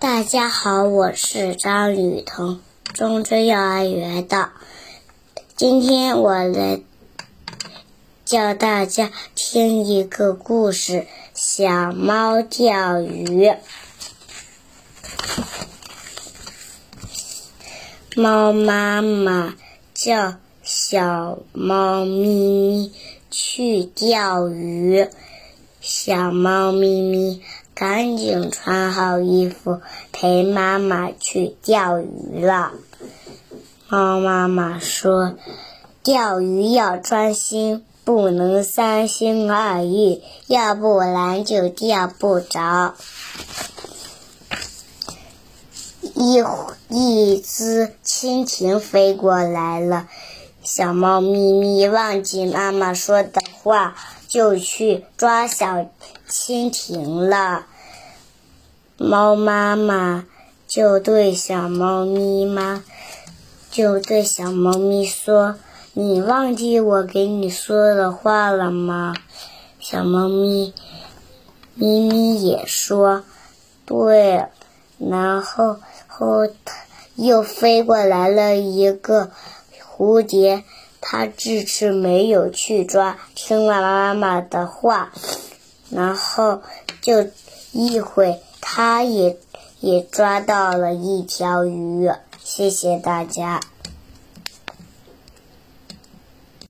[0.00, 2.60] 大家好，我是张雨桐，
[2.94, 4.48] 中村幼儿园的。
[5.56, 6.80] 今天我来
[8.24, 10.92] 教大家听一个故事
[11.34, 13.46] 《小猫钓鱼》。
[18.16, 19.54] 猫妈妈
[19.92, 22.90] 叫小猫咪
[23.30, 25.06] 去钓鱼，
[25.88, 27.42] 小猫咪咪。
[27.74, 29.80] 赶紧穿好衣服，
[30.10, 32.72] 陪妈妈去钓鱼了。
[33.88, 35.36] 猫妈妈说
[36.02, 42.96] ：“钓鱼要专心，不能三心二意，要不然就钓不着。”
[46.14, 46.42] 一
[46.88, 50.08] 一只蜻蜓飞过来了，
[50.64, 53.94] 小猫咪咪忘记妈妈说的话。
[54.28, 55.86] 就去抓小
[56.28, 57.66] 蜻蜓了。
[58.98, 60.26] 猫妈妈
[60.66, 62.84] 就对小猫咪妈，
[63.70, 65.56] 就对小猫咪说
[65.94, 69.14] ：“你忘记我给你说的话了吗？”
[69.80, 70.74] 小猫咪
[71.74, 73.24] 咪咪也说
[73.86, 74.46] ：“对。”
[74.98, 76.48] 然后后
[77.14, 79.30] 又飞过来了一个
[79.80, 80.64] 蝴蝶。
[81.00, 85.12] 他这次没有去抓，听了妈妈的话，
[85.90, 86.62] 然后
[87.00, 87.26] 就
[87.72, 89.36] 一会，他也
[89.80, 92.10] 也抓到了一条鱼。
[92.42, 93.60] 谢谢大家。